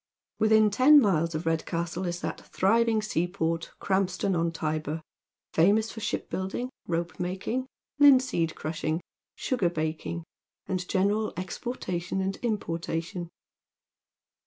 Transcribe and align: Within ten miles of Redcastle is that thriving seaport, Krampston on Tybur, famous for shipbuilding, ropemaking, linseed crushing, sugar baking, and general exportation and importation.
Within 0.39 0.71
ten 0.71 0.99
miles 0.99 1.35
of 1.35 1.45
Redcastle 1.45 2.07
is 2.07 2.21
that 2.21 2.41
thriving 2.41 3.03
seaport, 3.03 3.69
Krampston 3.79 4.35
on 4.35 4.51
Tybur, 4.51 5.03
famous 5.53 5.91
for 5.91 5.99
shipbuilding, 5.99 6.71
ropemaking, 6.89 7.67
linseed 7.99 8.55
crushing, 8.55 9.01
sugar 9.35 9.69
baking, 9.69 10.23
and 10.65 10.89
general 10.89 11.33
exportation 11.37 12.19
and 12.19 12.35
importation. 12.37 13.29